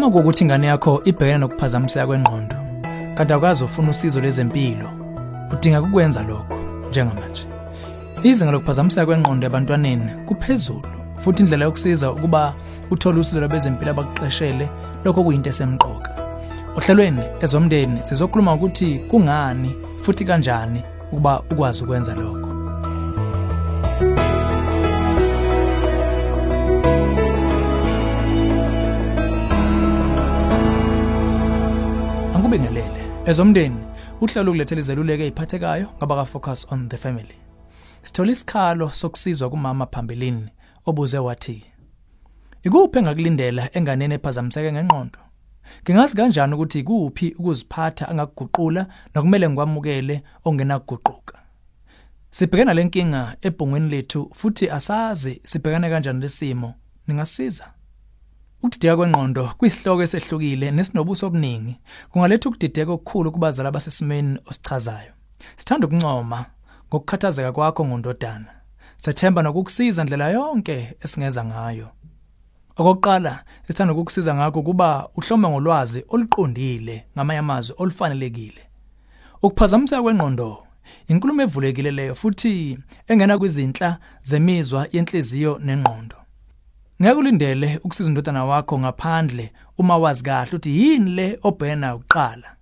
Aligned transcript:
Uma 0.00 0.10
kuwukuthi 0.10 0.44
ingane 0.44 0.66
yakho 0.66 1.02
ibhekene 1.04 1.38
nokuphazamiseka 1.38 2.06
kwengqondo, 2.06 2.56
kanti 3.14 3.32
akwazi 3.32 3.64
ufuna 3.64 3.90
usizo 3.90 4.20
lwezempilo, 4.20 4.90
udinga 5.52 5.82
ukwenza 5.82 6.22
lokho 6.22 6.54
njengamanje. 6.88 7.46
Izinga 8.22 8.52
lokuphazamiseka 8.52 9.06
kwengqondo 9.06 9.46
ebantwaneni 9.46 10.10
kuphezulu, 10.26 10.88
futhi 11.18 11.42
indlela 11.42 11.64
yokusiza 11.64 12.12
ukuba 12.12 12.54
uthole 12.90 13.20
usizo 13.20 13.40
lwabezempilo 13.40 13.90
abakuqeshele 13.90 14.68
lokho 15.04 15.24
kuyinto 15.24 15.50
esemqoka. 15.50 16.10
Ohlelweni 16.76 17.22
ezomndeni 17.40 18.02
sizokhuluma 18.02 18.54
ukuthi 18.54 18.98
kungani 19.10 19.76
futhi 20.02 20.24
kanjani 20.24 20.82
ukuba 21.12 21.42
ukwazi 21.50 21.84
ukwenza 21.84 22.14
lokho. 22.14 22.49
Ezomndeni 33.30 33.76
uhlelo 34.20 34.50
ukulethela 34.50 34.80
izeluleko 34.80 35.22
eziphathekayo 35.22 35.86
ngaba 35.96 36.24
focus 36.24 36.66
on 36.72 36.88
the 36.88 36.96
family. 36.96 37.36
Sithola 38.02 38.32
isikhalo 38.32 38.90
sokusizwa 38.90 39.50
kumama 39.50 39.86
phambilini 39.86 40.48
obuze 40.86 41.18
wathi 41.18 41.64
Ikuphi 42.62 42.98
engakulindela 42.98 43.70
enganeni 43.76 44.14
ephazamiseke 44.14 44.72
ngengqondo? 44.72 45.18
Ngingazi 45.82 46.16
kanjani 46.16 46.54
ukuthi 46.54 46.78
ikuphi 46.78 47.34
ukuziphatha 47.38 48.08
angakuguqula 48.08 48.86
nokumele 49.14 49.48
ngikwamukele 49.48 50.22
ongenakuguquka? 50.44 51.38
Sibhekana 52.30 52.74
lenkinga 52.74 53.36
ebhongweni 53.42 53.88
lethu 53.88 54.30
futhi 54.34 54.70
asazi 54.70 55.40
sibhekane 55.44 55.90
kanjani 55.90 56.20
lesimo. 56.20 56.74
Ningasiza? 57.06 57.66
Ukudideka 58.62 58.96
kwengqondo 58.96 59.44
kuyisihloko 59.58 60.02
esehlukile 60.02 60.70
nesinobuso 60.70 61.26
obuningi. 61.26 61.74
Kungaletha 62.10 62.48
ukudideka 62.48 62.92
okukhulu 62.92 63.32
kubazali 63.32 63.68
abasesimeni 63.68 64.38
osichazayo. 64.48 65.12
Sithanda 65.56 65.86
ukuncoma 65.86 66.46
ngokukhathazeka 66.88 67.52
kwakho 67.52 67.84
ngondodana. 67.84 68.50
Sethemba 68.96 69.42
nokukusiza 69.42 70.04
ndlela 70.04 70.28
yonke 70.28 70.96
esingeza 71.04 71.44
ngayo. 71.44 71.88
Okokuqala, 72.76 73.44
sithanda 73.66 73.92
ukukusiza 73.94 74.34
ngakho 74.34 74.62
kuba 74.62 75.08
uhlome 75.16 75.48
ngolwazi 75.48 76.04
oluqondile 76.08 77.04
ngamanye 77.14 77.38
amazwi 77.38 77.74
olufanelekile. 77.78 78.62
Ukuphazamiseka 79.42 80.02
kwengqondo 80.02 80.66
inkulumo 81.08 81.42
evulekile 81.42 81.90
leyo 81.90 82.14
futhi 82.14 82.78
engena 83.08 83.38
kwizinhla 83.38 83.98
zemizwa 84.22 84.86
yenhliziyo 84.92 85.58
nengqondo. 85.64 86.19
Ngeke 87.02 87.18
ulindele 87.18 87.80
ukusiza 87.84 88.08
indodana 88.08 88.44
wakho 88.44 88.78
ngaphandle 88.78 89.52
uma 89.78 89.96
wazi 89.98 90.22
kahle 90.22 90.48
ukuthi 90.48 90.82
yini 90.82 91.10
le 91.10 91.38
obhena 91.42 91.94
uqala. 91.94 92.56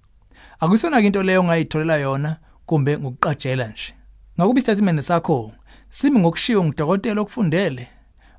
Akusona 0.61 1.01
into 1.01 1.23
leyo 1.23 1.41
ongayitholela 1.41 1.97
yona 1.97 2.37
kumbe 2.67 2.99
ngokuqajela 2.99 3.69
nje. 3.69 3.95
Ngakuba 4.39 4.59
istatement 4.59 5.01
sakho 5.01 5.53
simi 5.91 6.19
ngokushiwo 6.21 6.65
ngudokotela 6.65 7.21
okufundele 7.21 7.89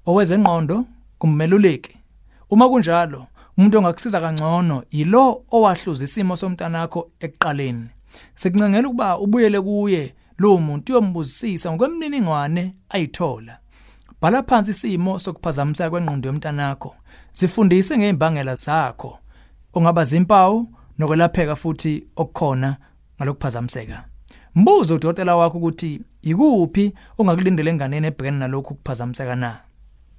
owezengqondo 0.06 0.86
kummeluleki. 1.20 1.96
Uma 2.50 2.70
kunjalo, 2.70 3.28
umuntu 3.58 3.78
ongakusiza 3.78 4.22
kangcono 4.22 4.84
yilo 4.92 5.44
owahluza 5.52 6.04
isimo 6.04 6.36
somntanakho 6.36 7.12
ekuqaleni. 7.20 7.88
Sikuncengela 8.36 8.88
ukuba 8.88 9.20
ubuyele 9.20 9.62
kuye 9.62 10.14
lo 10.38 10.58
muntu 10.58 10.94
uyombuzisisa 10.94 11.72
ngokwemininingwane 11.72 12.74
ayithola. 12.90 13.60
Bhala 14.22 14.44
phansi 14.44 14.72
isimo 14.72 15.20
sokuphazamiseka 15.20 15.90
kwengqondo 15.90 16.28
yomntanakho. 16.28 16.96
Sifundise 17.32 17.98
ngeimbangela 17.98 18.56
zakho. 18.56 19.20
Ongaba 19.74 20.04
zimpawu 20.04 20.68
nokwelapheka 20.98 21.56
futhi 21.56 22.04
okukhona 22.16 22.78
ngalokuphazamiseka. 23.18 24.06
Mbuzo 24.56 24.96
udokotela 24.96 25.36
wakho 25.36 25.58
ukuthi 25.58 26.02
ikuphi 26.22 26.94
ongakulindele 27.18 27.72
enganeni 27.72 28.08
ebhekene 28.08 28.38
nalokhu 28.38 28.76
kuphazamiseka 28.76 29.36
na. 29.36 29.58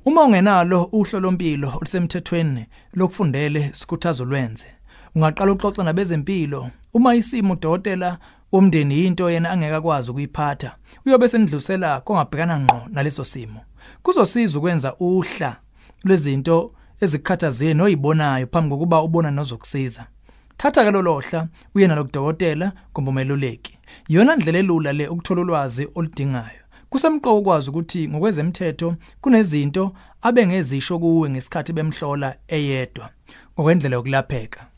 Uma 0.04 0.24
ungenalo 0.24 0.82
uhlolompilo 0.92 1.68
olusemthethweni 1.76 2.66
lokufundele 2.94 3.70
sikhuthazo 3.72 4.24
lwenze. 4.24 4.66
Ungaqala 5.14 5.52
uxoxa 5.52 5.84
nabezempilo 5.84 6.70
uma 6.94 7.14
isimo 7.14 7.52
udokotela 7.52 8.18
womndeni 8.52 9.06
into 9.06 9.30
yena 9.30 9.50
angeke 9.50 9.74
akwazi 9.74 10.10
ukuyiphatha. 10.10 10.76
Uyobe 11.06 11.28
senidlulisela 11.28 12.00
kongabhekana 12.00 12.60
ngqo 12.60 12.80
naleso 12.88 13.24
simo. 13.24 13.60
Kuzosiza 14.02 14.58
ukwenza 14.58 14.94
uhla 14.96 15.56
lwezinto 16.04 16.72
ezikhathazeni 17.00 17.74
noyibonayo 17.74 18.46
phambi 18.46 18.70
kokuba 18.70 19.02
ubona 19.02 19.30
nozokusiza. 19.30 20.06
Thatha 20.56 20.84
ke 20.84 20.90
lolohla 20.90 21.48
uye 21.74 21.86
nalo 21.86 22.04
kudokotela 22.04 22.72
kumbe 22.92 23.10
umeluleki. 23.10 23.78
Iyona 24.08 24.36
ndlela 24.36 24.58
elula 24.58 24.92
le 24.92 25.08
ukuthola 25.08 25.40
ulwazi 25.40 25.88
oludingayo. 25.94 26.60
Kusemqoka 26.90 27.32
ukwazi 27.32 27.70
ukuthi 27.70 28.08
ngokwezemthetho 28.08 28.94
kunezinto 29.20 29.92
abengezisho 30.22 30.98
kuwe 30.98 31.30
ngesikhathi 31.30 31.72
bemhlola 31.72 32.36
eyedwa 32.48 33.10
ngokwendlela 33.54 33.96
yokulapheka. 33.96 34.69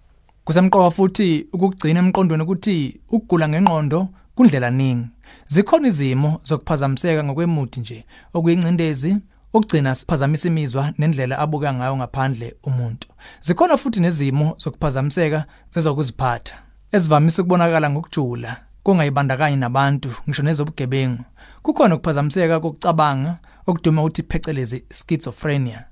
Kusemqoka 0.44 0.90
futhi 0.90 1.46
ukugcina 1.52 2.00
emqondweni 2.00 2.42
ukuthi 2.42 3.00
ukugula 3.10 3.48
ngengqondo 3.48 4.08
kundlela 4.34 4.70
ningi. 4.70 5.08
Zikhona 5.46 5.88
izimo 5.88 6.40
zokuphazamiseka 6.44 7.24
ngokwemuthi 7.24 7.80
nje 7.80 7.98
okuyincindezi 8.34 9.16
ukugcina 9.54 9.94
siphazamisa 9.94 10.48
imizwa 10.48 10.92
nendlela 10.98 11.38
abuka 11.38 11.74
ngayo 11.74 11.96
ngaphandle 11.96 12.56
umuntu. 12.68 13.08
Zikhona 13.40 13.76
futhi 13.76 14.00
nezimo 14.00 14.56
zokuphazamiseka 14.58 15.44
zezokuziphatha 15.72 16.54
ezivamise 16.92 17.42
ukubonakala 17.42 17.90
ngokujula 17.90 18.50
kungayibandakanyi 18.82 19.56
nabantu 19.56 20.10
ngisho 20.26 20.42
nezobugebengu. 20.42 21.24
Kukhona 21.62 21.94
ukuphazamiseka 21.94 22.60
kokucabanga 22.60 23.38
okuduma 23.66 24.02
ukuthi 24.02 24.22
phecelezi 24.22 24.84
schizophrenia. 24.90 25.84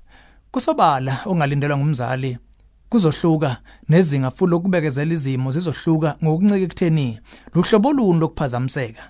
Kusobala 0.51 1.13
ongalindelwa 1.25 1.77
ngumzali 1.77 2.37
kuzohluka 2.91 3.57
nezinga 3.89 4.31
futhi 4.31 4.51
lokubekezela 4.51 5.13
izimo 5.13 5.51
zizohluka 5.51 6.15
ngokuncike 6.23 6.67
kutheni 6.67 7.19
luhlobo 7.53 7.93
luni 7.93 8.19
lokuphazamiseka. 8.19 9.03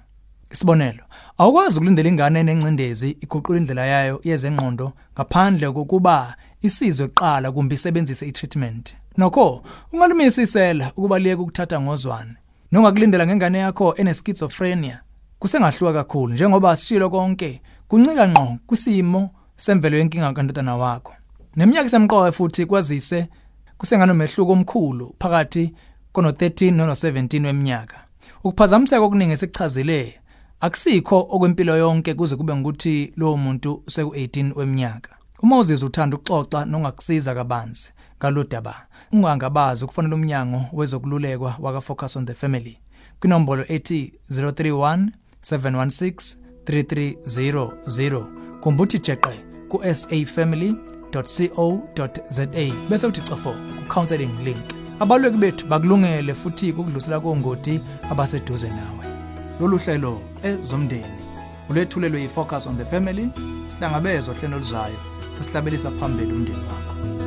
Isibonelo, 0.51 1.03
awukwazi 1.37 1.77
ukulindela 1.77 2.09
ingane 2.09 2.39
enencindezi 2.39 3.09
iguqula 3.23 3.57
indlela 3.57 3.85
yayo 3.85 4.21
yezengqondo 4.23 4.93
ngaphandle 5.15 5.71
kokuba 5.71 6.35
isizwe 6.61 7.07
kuqala 7.07 7.51
kumbe 7.51 7.75
isebenzise 7.75 8.27
i-treatment. 8.27 8.95
Nokho, 9.17 9.63
ungalumisa 9.93 10.41
isela 10.41 10.91
ukuba 10.97 11.19
liyeke 11.19 11.41
ukuthatha 11.41 11.81
ngozwane. 11.81 12.35
Nongakulindela 12.71 13.27
ngengane 13.27 13.59
yakho 13.59 13.95
eneschizophrenia 13.95 14.99
kusengahluka 15.39 15.93
kakhulu 15.93 16.33
njengoba 16.33 16.75
sishilo 16.75 17.09
konke 17.09 17.61
kuncika 17.87 18.27
ngqo 18.27 18.57
kwisimo 18.67 19.29
semvelo 19.57 19.97
yenkinga 19.97 20.33
kantotana 20.33 20.75
wakho. 20.75 21.13
Neminyaka 21.55 21.85
isemqoka 21.85 22.31
futhi 22.31 22.65
kwazise 22.65 23.27
kusenganomehluko 23.81 24.51
omkhulu 24.51 25.15
phakathi 25.19 25.73
kono13 26.13 26.71
nono17 26.71 27.45
weminyaka. 27.45 27.95
Ukuphazamiseka 28.43 29.01
okuningi 29.01 29.31
esichazile 29.31 30.19
akusikho 30.59 31.27
okwempilo 31.29 31.77
yonke 31.77 32.13
kuze 32.13 32.35
kube 32.35 32.55
ngukuthi 32.55 33.13
lowo 33.17 33.37
muntu 33.37 33.83
seku18 33.87 34.57
weminyaka. 34.57 35.11
Uma 35.43 35.57
uzizwa 35.59 35.89
uthanda 35.89 36.17
ukuxoxa 36.17 36.65
nongakusiza 36.65 37.35
kabanzi 37.35 37.91
ngalodaba, 38.19 38.75
ungangabazi 39.11 39.83
ukufonela 39.83 40.15
umnyango 40.15 40.65
wezokululekwa 40.73 41.55
waka 41.59 41.81
Focus 41.81 42.15
on 42.15 42.25
the 42.25 42.33
Family 42.33 42.79
kwinombolo 43.19 43.65
ethi 43.67 44.13
031 44.31 45.07
716 45.41 46.35
3300 46.65 48.25
kumbe 48.59 48.83
uthi 48.83 48.99
jeqe 48.99 49.45
ku 49.69 49.81
safamily.co.za 51.11 52.45
bese 52.89 53.07
uthi 53.07 53.21
cofo 53.21 53.51
ku 53.51 53.93
counseling 53.93 54.31
link. 54.43 54.73
Abalweki 54.99 55.37
bethu 55.37 55.67
bakulungele 55.67 56.33
futhi 56.33 56.71
ukudlulisela 56.71 57.19
kongoti 57.19 57.81
abaseduze 58.11 58.69
nawe. 58.69 59.05
Lolu 59.59 59.77
hlelo 59.77 60.21
ezomndeni 60.43 61.21
ulethulelwe 61.69 62.21
yi 62.21 62.27
Focus 62.27 62.67
on 62.67 62.77
the 62.77 62.85
Family 62.85 63.29
sihlangabezwa 63.67 64.35
hlelo 64.35 64.57
luzayo 64.57 64.99
sesihlabelisa 65.37 65.91
phambili 65.91 66.33
umndeni 66.33 66.57
wakho. 66.57 67.20